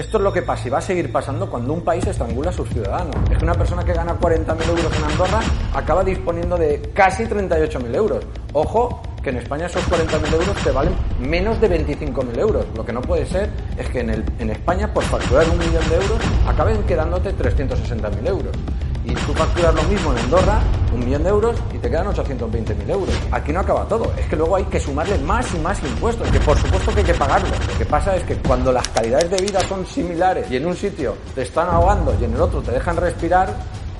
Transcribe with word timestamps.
Esto 0.00 0.16
es 0.16 0.24
lo 0.24 0.32
que 0.32 0.40
pasa 0.40 0.66
y 0.66 0.70
va 0.70 0.78
a 0.78 0.80
seguir 0.80 1.12
pasando 1.12 1.50
cuando 1.50 1.74
un 1.74 1.82
país 1.82 2.06
estrangula 2.06 2.48
a 2.48 2.52
sus 2.54 2.66
ciudadanos. 2.70 3.14
Es 3.30 3.36
que 3.36 3.44
una 3.44 3.52
persona 3.52 3.84
que 3.84 3.92
gana 3.92 4.18
40.000 4.18 4.68
euros 4.68 4.96
en 4.96 5.04
Andorra 5.04 5.40
acaba 5.74 6.02
disponiendo 6.02 6.56
de 6.56 6.80
casi 6.94 7.24
38.000 7.24 7.94
euros. 7.94 8.24
Ojo, 8.54 9.02
que 9.22 9.28
en 9.28 9.36
España 9.36 9.66
esos 9.66 9.84
40.000 9.90 10.32
euros 10.32 10.56
te 10.64 10.70
valen 10.70 10.94
menos 11.20 11.60
de 11.60 11.68
25.000 11.86 12.38
euros. 12.38 12.64
Lo 12.74 12.82
que 12.82 12.94
no 12.94 13.02
puede 13.02 13.26
ser 13.26 13.50
es 13.76 13.90
que 13.90 14.00
en, 14.00 14.08
el, 14.08 14.24
en 14.38 14.48
España, 14.48 14.90
por 14.90 15.04
facturar 15.04 15.46
un 15.50 15.58
millón 15.58 15.86
de 15.90 15.96
euros, 15.96 16.18
acaben 16.48 16.82
quedándote 16.84 17.36
360.000 17.36 18.26
euros. 18.26 18.56
Y 19.04 19.14
tú 19.14 19.32
facturas 19.32 19.74
lo 19.74 19.82
mismo 19.84 20.12
en 20.12 20.18
Andorra, 20.18 20.60
un 20.92 21.00
millón 21.00 21.22
de 21.22 21.30
euros, 21.30 21.56
y 21.74 21.78
te 21.78 21.88
quedan 21.88 22.06
820.000 22.08 22.90
euros. 22.90 23.14
Aquí 23.30 23.52
no 23.52 23.60
acaba 23.60 23.86
todo. 23.86 24.12
Es 24.18 24.26
que 24.26 24.36
luego 24.36 24.56
hay 24.56 24.64
que 24.64 24.78
sumarle 24.78 25.16
más 25.18 25.52
y 25.54 25.58
más 25.58 25.82
impuestos, 25.82 26.28
que 26.30 26.40
por 26.40 26.58
supuesto 26.58 26.92
que 26.92 27.00
hay 27.00 27.06
que 27.06 27.14
pagarlos. 27.14 27.50
Lo 27.50 27.78
que 27.78 27.86
pasa 27.86 28.16
es 28.16 28.24
que 28.24 28.36
cuando 28.36 28.72
las 28.72 28.86
calidades 28.88 29.30
de 29.30 29.38
vida 29.38 29.60
son 29.60 29.86
similares 29.86 30.50
y 30.50 30.56
en 30.56 30.66
un 30.66 30.76
sitio 30.76 31.16
te 31.34 31.42
están 31.42 31.68
ahogando 31.68 32.14
y 32.20 32.24
en 32.24 32.34
el 32.34 32.40
otro 32.40 32.60
te 32.60 32.72
dejan 32.72 32.96
respirar, 32.96 33.54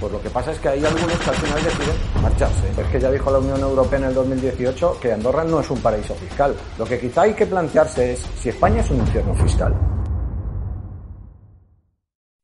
pues 0.00 0.12
lo 0.12 0.20
que 0.20 0.30
pasa 0.30 0.52
es 0.52 0.58
que 0.58 0.68
hay 0.68 0.84
algunos 0.84 1.18
que 1.18 1.30
al 1.30 1.36
final 1.36 1.64
deciden 1.64 2.22
marcharse. 2.22 2.68
Es 2.78 2.86
que 2.88 3.00
ya 3.00 3.10
dijo 3.10 3.30
la 3.30 3.38
Unión 3.38 3.60
Europea 3.60 3.98
en 3.98 4.04
el 4.06 4.14
2018 4.14 4.98
que 5.00 5.12
Andorra 5.12 5.44
no 5.44 5.60
es 5.60 5.70
un 5.70 5.80
paraíso 5.80 6.14
fiscal. 6.14 6.54
Lo 6.78 6.84
que 6.84 6.98
quizá 6.98 7.22
hay 7.22 7.34
que 7.34 7.46
plantearse 7.46 8.12
es 8.12 8.26
si 8.40 8.50
España 8.50 8.80
es 8.80 8.90
un 8.90 8.98
infierno 8.98 9.34
fiscal. 9.34 9.74